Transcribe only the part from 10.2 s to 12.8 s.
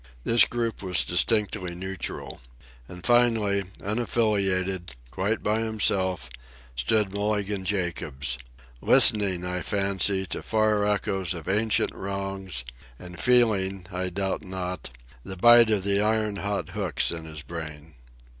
to far echoes of ancient wrongs,